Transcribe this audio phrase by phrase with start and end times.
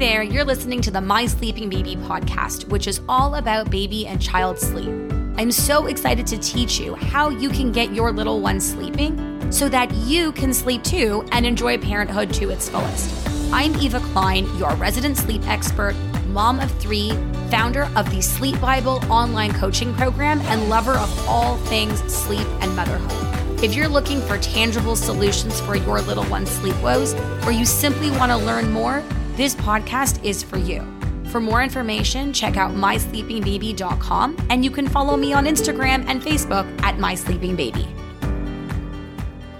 [0.00, 4.18] there, you're listening to the My Sleeping Baby podcast, which is all about baby and
[4.18, 4.88] child sleep.
[5.36, 9.68] I'm so excited to teach you how you can get your little one sleeping so
[9.68, 13.28] that you can sleep too and enjoy parenthood to its fullest.
[13.52, 15.94] I'm Eva Klein, your resident sleep expert,
[16.28, 17.10] mom of three,
[17.50, 22.74] founder of the Sleep Bible online coaching program, and lover of all things sleep and
[22.74, 23.62] motherhood.
[23.62, 27.12] If you're looking for tangible solutions for your little one's sleep woes,
[27.44, 29.04] or you simply want to learn more,
[29.40, 30.86] this podcast is for you.
[31.30, 36.66] For more information, check out mysleepingbaby.com and you can follow me on Instagram and Facebook
[36.82, 37.88] at mysleepingbaby.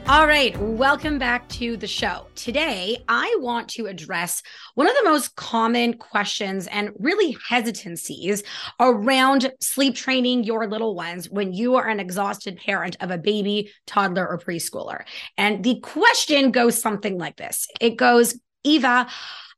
[0.06, 2.26] All right, welcome back to the show.
[2.34, 4.42] Today, I want to address
[4.74, 8.42] one of the most common questions and really hesitancies
[8.80, 13.72] around sleep training your little ones when you are an exhausted parent of a baby,
[13.86, 15.04] toddler, or preschooler.
[15.38, 19.06] And the question goes something like this it goes, Eva,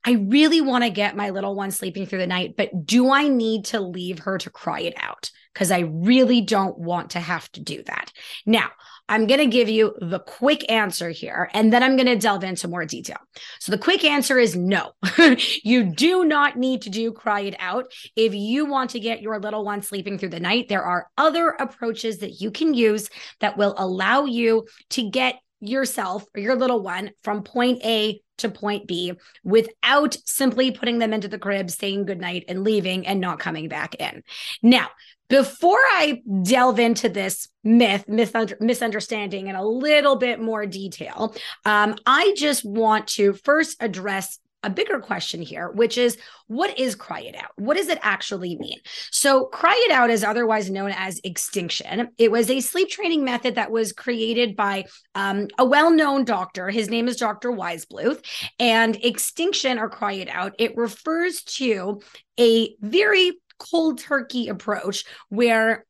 [0.05, 3.29] I really want to get my little one sleeping through the night, but do I
[3.29, 5.31] need to leave her to cry it out?
[5.53, 8.11] Because I really don't want to have to do that.
[8.47, 8.71] Now,
[9.09, 12.43] I'm going to give you the quick answer here, and then I'm going to delve
[12.43, 13.19] into more detail.
[13.61, 14.93] So, the quick answer is no.
[15.63, 17.93] you do not need to do cry it out.
[18.17, 21.51] If you want to get your little one sleeping through the night, there are other
[21.51, 26.83] approaches that you can use that will allow you to get yourself or your little
[26.83, 32.07] one from point A to point B without simply putting them into the crib, saying
[32.07, 34.23] goodnight and leaving and not coming back in.
[34.63, 34.89] Now,
[35.29, 42.35] before I delve into this myth, misunderstanding in a little bit more detail, um, I
[42.37, 47.35] just want to first address a bigger question here, which is what is cry it
[47.35, 47.51] out?
[47.57, 48.79] What does it actually mean?
[49.11, 52.11] So, cry it out is otherwise known as extinction.
[52.19, 56.71] It was a sleep training method that was created by um, a well known doctor.
[56.71, 57.51] His name is Dr.
[57.51, 58.25] Weissbluth.
[58.59, 62.01] And extinction or cry it out, it refers to
[62.39, 65.85] a very cold turkey approach where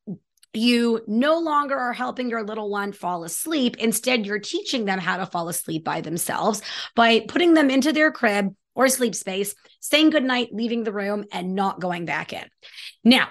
[0.54, 3.76] you no longer are helping your little one fall asleep.
[3.78, 6.60] Instead, you're teaching them how to fall asleep by themselves
[6.94, 11.54] by putting them into their crib or sleep space, saying goodnight, leaving the room, and
[11.54, 12.44] not going back in.
[13.04, 13.28] Now,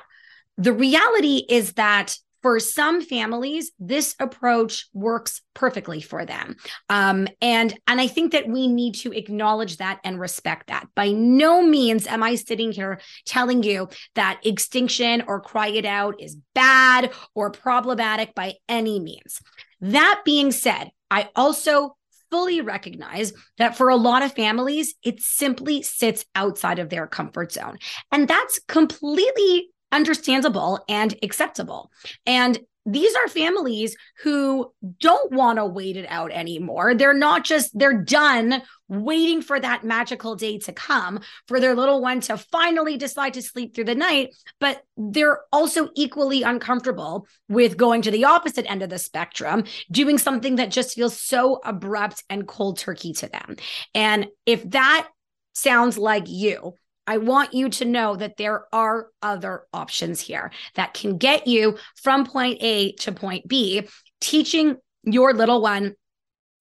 [0.57, 6.55] the reality is that for some families this approach works perfectly for them.
[6.89, 10.87] Um, and and i think that we need to acknowledge that and respect that.
[10.95, 16.21] By no means am i sitting here telling you that extinction or cry it out
[16.21, 19.39] is bad or problematic by any means.
[19.81, 21.95] That being said i also
[22.31, 27.51] fully recognize that for a lot of families, it simply sits outside of their comfort
[27.51, 27.77] zone.
[28.11, 31.91] And that's completely understandable and acceptable.
[32.25, 36.95] And these are families who don't want to wait it out anymore.
[36.95, 42.01] They're not just, they're done waiting for that magical day to come for their little
[42.01, 44.29] one to finally decide to sleep through the night.
[44.59, 50.17] But they're also equally uncomfortable with going to the opposite end of the spectrum, doing
[50.17, 53.57] something that just feels so abrupt and cold turkey to them.
[53.93, 55.07] And if that
[55.53, 56.73] sounds like you,
[57.07, 61.77] I want you to know that there are other options here that can get you
[62.01, 63.87] from point A to point B,
[64.19, 65.95] teaching your little one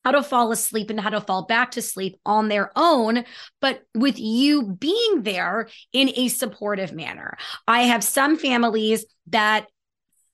[0.05, 3.25] how to fall asleep and how to fall back to sleep on their own,
[3.61, 7.37] but with you being there in a supportive manner.
[7.69, 9.67] I have some families that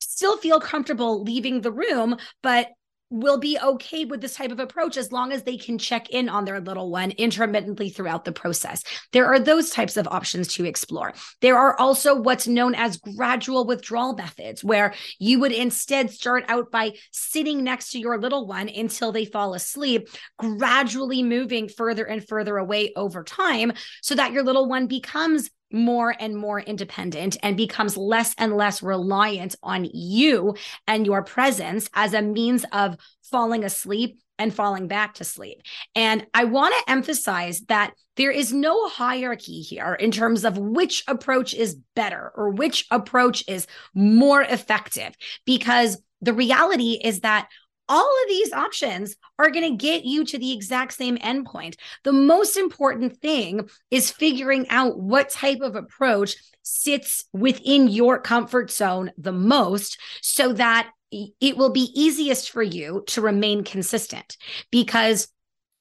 [0.01, 2.69] still feel comfortable leaving the room, but
[3.11, 6.29] will be okay with this type of approach as long as they can check in
[6.29, 8.83] on their little one intermittently throughout the process.
[9.13, 11.15] There are those types of options to explore.
[11.41, 16.71] There are also what's known as gradual withdrawal methods, where you would instead start out
[16.71, 22.27] by sitting next to your little one until they fall asleep, gradually moving further and
[22.27, 27.57] further away over time so that your little one becomes more and more independent and
[27.57, 30.55] becomes less and less reliant on you
[30.87, 35.63] and your presence as a means of falling asleep and falling back to sleep.
[35.95, 41.03] And I want to emphasize that there is no hierarchy here in terms of which
[41.09, 45.15] approach is better or which approach is more effective,
[45.45, 47.49] because the reality is that
[47.89, 51.77] all of these options are going to get you to the exact same endpoint.
[52.05, 58.71] The most important thing is figuring out what type of approach sits within your comfort
[58.71, 64.37] zone the most so that it will be easiest for you to remain consistent
[64.73, 65.29] because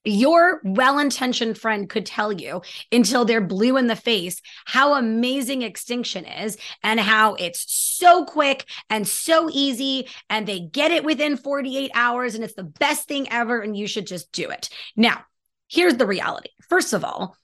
[0.05, 2.61] your well intentioned friend could tell you
[2.91, 8.65] until they're blue in the face how amazing extinction is and how it's so quick
[8.89, 10.07] and so easy.
[10.29, 13.59] And they get it within 48 hours and it's the best thing ever.
[13.59, 14.69] And you should just do it.
[14.95, 15.25] Now,
[15.67, 16.49] here's the reality.
[16.69, 17.35] First of all,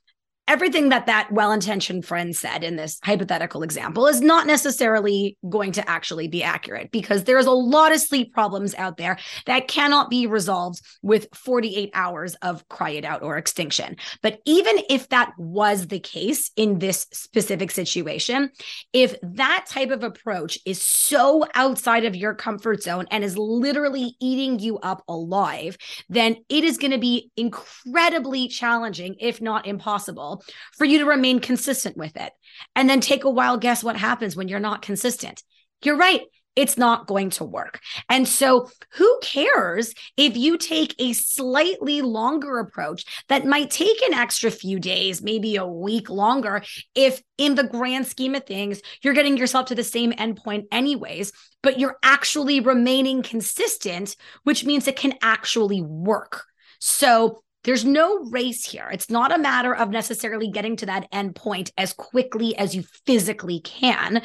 [0.52, 5.90] everything that that well-intentioned friend said in this hypothetical example is not necessarily going to
[5.90, 10.28] actually be accurate because there's a lot of sleep problems out there that cannot be
[10.28, 13.96] resolved with 48 hours of cry it out or extinction.
[14.22, 18.52] But even if that was the case in this specific situation
[18.92, 24.18] if that type of approach is so outside of your comfort zone and is literally
[24.20, 25.78] eating you up alive
[26.10, 30.41] then it is going to be incredibly challenging if not impossible
[30.78, 32.32] for you to remain consistent with it.
[32.76, 35.44] And then take a wild guess what happens when you're not consistent.
[35.84, 36.22] You're right.
[36.56, 37.80] It's not going to work.
[38.10, 44.14] And so, who cares if you take a slightly longer approach that might take an
[44.14, 46.62] extra few days, maybe a week longer,
[46.94, 51.32] if in the grand scheme of things, you're getting yourself to the same endpoint, anyways,
[51.64, 56.44] but you're actually remaining consistent, which means it can actually work.
[56.80, 58.90] So, there's no race here.
[58.92, 62.84] It's not a matter of necessarily getting to that end point as quickly as you
[63.06, 64.24] physically can.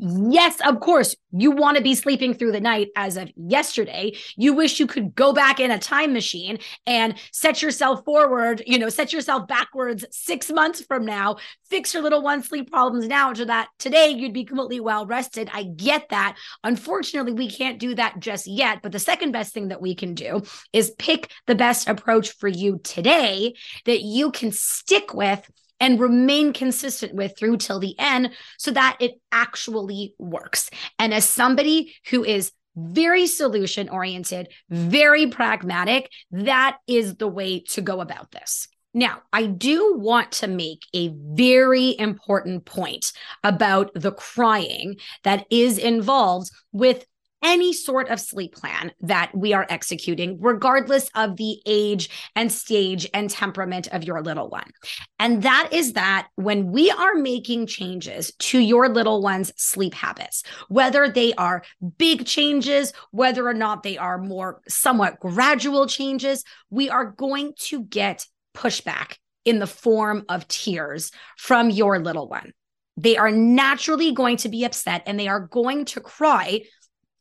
[0.00, 4.16] Yes, of course, you want to be sleeping through the night as of yesterday.
[4.36, 8.76] You wish you could go back in a time machine and set yourself forward, you
[8.76, 11.36] know, set yourself backwards six months from now,
[11.70, 15.48] fix your little one sleep problems now so that today you'd be completely well rested.
[15.52, 16.36] I get that.
[16.64, 18.80] Unfortunately, we can't do that just yet.
[18.82, 20.42] But the second best thing that we can do
[20.72, 23.54] is pick the best approach for you today
[23.84, 25.48] that you can stick with
[25.80, 30.70] and remain consistent with through till the end so that it actually works.
[30.98, 37.80] And as somebody who is very solution oriented, very pragmatic, that is the way to
[37.80, 38.68] go about this.
[38.96, 43.12] Now, I do want to make a very important point
[43.42, 47.04] about the crying that is involved with
[47.44, 53.08] any sort of sleep plan that we are executing, regardless of the age and stage
[53.12, 54.70] and temperament of your little one.
[55.18, 60.42] And that is that when we are making changes to your little one's sleep habits,
[60.68, 61.62] whether they are
[61.98, 67.84] big changes, whether or not they are more somewhat gradual changes, we are going to
[67.84, 68.26] get
[68.56, 72.52] pushback in the form of tears from your little one.
[72.96, 76.62] They are naturally going to be upset and they are going to cry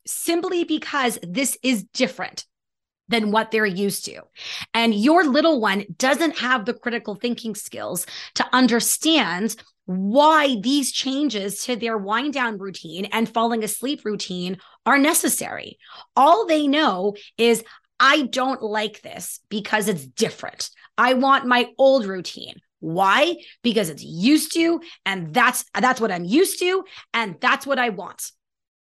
[0.05, 2.45] simply because this is different
[3.09, 4.21] than what they're used to.
[4.73, 8.05] And your little one doesn't have the critical thinking skills
[8.35, 9.55] to understand
[9.85, 15.77] why these changes to their wind down routine and falling asleep routine are necessary.
[16.15, 17.63] All they know is,
[17.99, 20.69] I don't like this because it's different.
[20.97, 22.55] I want my old routine.
[22.79, 23.35] Why?
[23.61, 26.83] Because it's used to and that's that's what I'm used to
[27.13, 28.31] and that's what I want.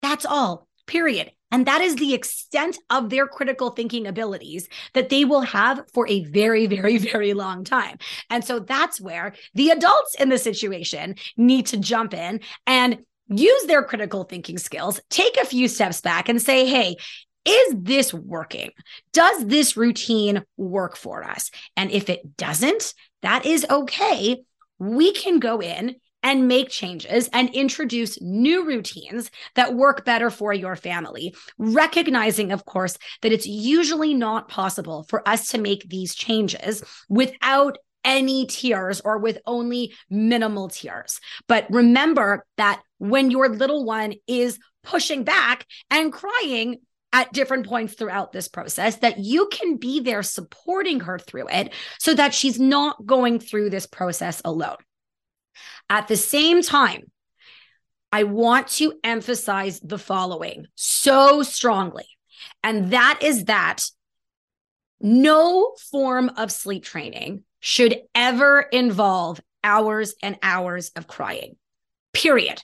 [0.01, 1.31] That's all period.
[1.51, 6.07] And that is the extent of their critical thinking abilities that they will have for
[6.07, 7.97] a very, very, very long time.
[8.29, 12.99] And so that's where the adults in the situation need to jump in and
[13.29, 16.97] use their critical thinking skills, take a few steps back and say, hey,
[17.45, 18.71] is this working?
[19.13, 21.51] Does this routine work for us?
[21.77, 24.43] And if it doesn't, that is okay.
[24.77, 30.53] We can go in and make changes and introduce new routines that work better for
[30.53, 31.35] your family.
[31.57, 37.77] Recognizing, of course, that it's usually not possible for us to make these changes without
[38.03, 41.19] any tears or with only minimal tears.
[41.47, 46.77] But remember that when your little one is pushing back and crying,
[47.13, 51.73] at different points throughout this process that you can be there supporting her through it
[51.99, 54.77] so that she's not going through this process alone.
[55.89, 57.11] At the same time,
[58.11, 62.07] I want to emphasize the following so strongly,
[62.63, 63.85] and that is that
[64.99, 71.55] no form of sleep training should ever involve hours and hours of crying,
[72.13, 72.61] period.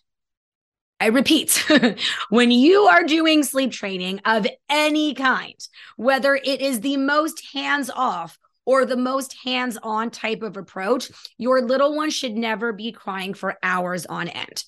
[1.00, 1.64] I repeat,
[2.30, 5.56] when you are doing sleep training of any kind,
[5.96, 11.10] whether it is the most hands off or the most hands on type of approach,
[11.38, 14.64] your little one should never be crying for hours on end.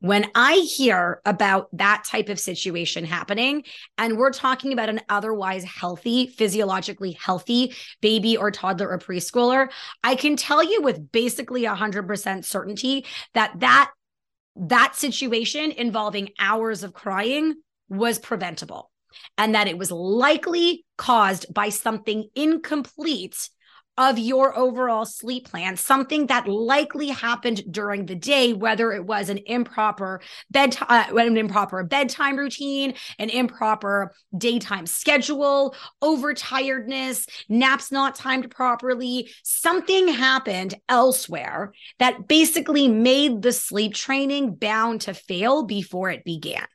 [0.00, 3.62] When I hear about that type of situation happening,
[3.96, 9.68] and we're talking about an otherwise healthy, physiologically healthy baby or toddler or preschooler,
[10.02, 13.92] I can tell you with basically 100% certainty that that
[14.56, 17.54] that situation involving hours of crying
[17.88, 18.90] was preventable
[19.38, 23.48] and that it was likely caused by something incomplete
[23.96, 29.28] of your overall sleep plan, something that likely happened during the day, whether it was
[29.28, 38.16] an improper bed, uh, an improper bedtime routine, an improper daytime schedule, overtiredness, naps not
[38.16, 46.10] timed properly, something happened elsewhere that basically made the sleep training bound to fail before
[46.10, 46.66] it began.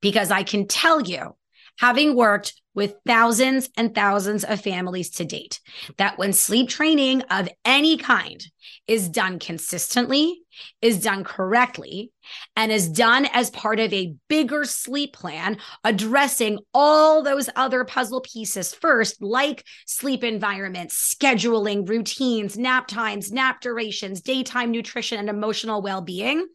[0.00, 1.36] Because I can tell you,
[1.78, 5.60] having worked with thousands and thousands of families to date
[5.96, 8.40] that when sleep training of any kind
[8.86, 10.40] is done consistently,
[10.80, 12.12] is done correctly,
[12.56, 18.20] and is done as part of a bigger sleep plan, addressing all those other puzzle
[18.20, 25.82] pieces first, like sleep environment, scheduling, routines, nap times, nap durations, daytime nutrition, and emotional
[25.82, 26.46] well being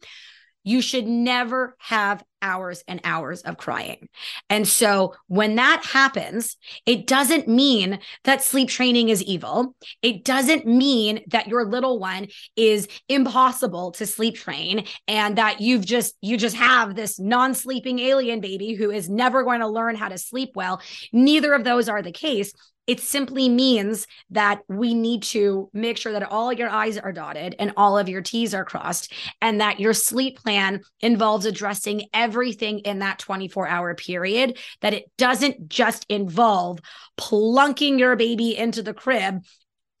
[0.64, 4.08] you should never have hours and hours of crying.
[4.50, 9.74] And so when that happens, it doesn't mean that sleep training is evil.
[10.02, 15.86] It doesn't mean that your little one is impossible to sleep train and that you've
[15.86, 20.08] just you just have this non-sleeping alien baby who is never going to learn how
[20.08, 20.82] to sleep well.
[21.12, 22.52] Neither of those are the case
[22.86, 27.56] it simply means that we need to make sure that all your I's are dotted
[27.58, 32.80] and all of your T's are crossed, and that your sleep plan involves addressing everything
[32.80, 36.80] in that 24 hour period, that it doesn't just involve
[37.16, 39.42] plunking your baby into the crib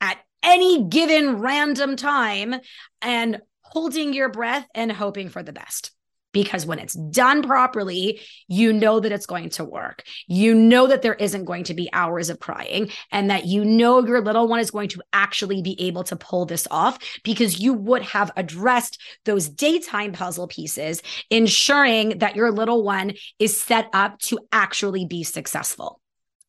[0.00, 2.54] at any given random time
[3.00, 5.90] and holding your breath and hoping for the best
[6.34, 10.02] because when it's done properly, you know that it's going to work.
[10.26, 14.04] You know that there isn't going to be hours of crying and that you know
[14.04, 17.72] your little one is going to actually be able to pull this off because you
[17.72, 21.00] would have addressed those daytime puzzle pieces,
[21.30, 26.00] ensuring that your little one is set up to actually be successful.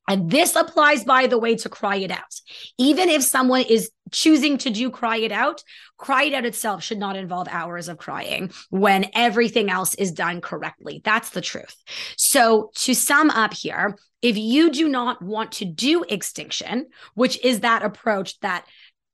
[0.07, 2.39] And this applies, by the way, to cry it out.
[2.77, 5.63] Even if someone is choosing to do cry it out,
[5.97, 10.41] cry it out itself should not involve hours of crying when everything else is done
[10.41, 11.01] correctly.
[11.03, 11.75] That's the truth.
[12.17, 17.61] So, to sum up here, if you do not want to do extinction, which is
[17.61, 18.65] that approach that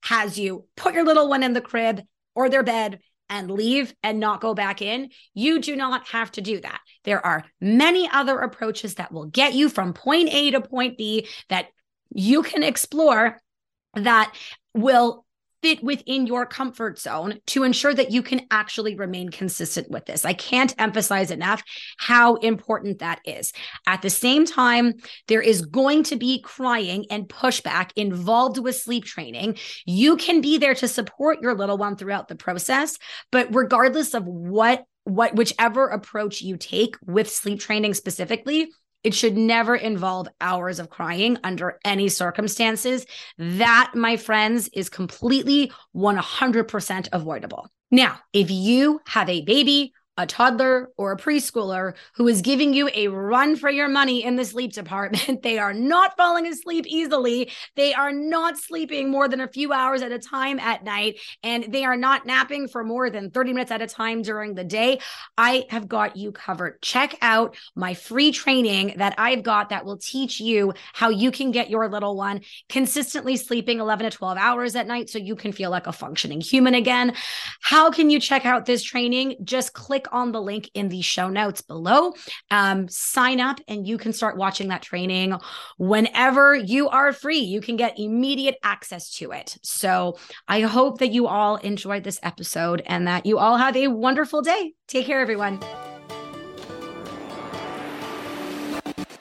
[0.04, 2.02] has you put your little one in the crib
[2.36, 3.00] or their bed
[3.32, 6.82] and leave and not go back in, you do not have to do that.
[7.06, 11.28] There are many other approaches that will get you from point A to point B
[11.50, 11.68] that
[12.14, 13.40] you can explore
[13.96, 14.36] that
[14.76, 15.26] will
[15.62, 20.26] fit within your comfort zone to ensure that you can actually remain consistent with this.
[20.26, 21.64] I can't emphasize enough
[21.98, 23.54] how important that is.
[23.88, 24.94] At the same time,
[25.28, 29.58] there is going to be crying and pushback involved with sleep training.
[29.86, 32.98] You can be there to support your little one throughout the process,
[33.32, 38.70] but regardless of what what whichever approach you take with sleep training specifically
[39.04, 43.06] it should never involve hours of crying under any circumstances.
[43.38, 47.70] That, my friends, is completely 100% avoidable.
[47.90, 52.90] Now, if you have a baby a toddler or a preschooler who is giving you
[52.94, 55.42] a run for your money in the sleep department.
[55.44, 57.50] they are not falling asleep easily.
[57.76, 61.66] They are not sleeping more than a few hours at a time at night, and
[61.70, 65.00] they are not napping for more than 30 minutes at a time during the day.
[65.38, 66.82] I have got you covered.
[66.82, 71.52] Check out my free training that I've got that will teach you how you can
[71.52, 75.52] get your little one consistently sleeping 11 to 12 hours at night so you can
[75.52, 77.14] feel like a functioning human again.
[77.62, 79.38] How can you check out this training?
[79.44, 82.14] Just click on the link in the show notes below.
[82.50, 85.38] Um, sign up and you can start watching that training
[85.78, 87.40] whenever you are free.
[87.40, 89.58] You can get immediate access to it.
[89.64, 93.88] So I hope that you all enjoyed this episode and that you all have a
[93.88, 94.74] wonderful day.
[94.88, 95.60] Take care, everyone.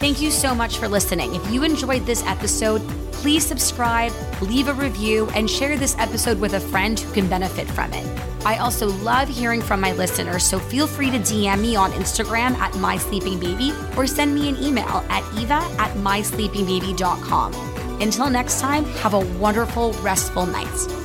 [0.00, 1.34] Thank you so much for listening.
[1.34, 2.80] If you enjoyed this episode,
[3.12, 7.68] please subscribe, leave a review, and share this episode with a friend who can benefit
[7.68, 8.29] from it.
[8.44, 12.52] I also love hearing from my listeners, so feel free to DM me on Instagram
[12.58, 17.54] at mysleepingbaby or send me an email at eva at mysleepingbaby.com.
[18.00, 20.99] Until next time, have a wonderful, restful night.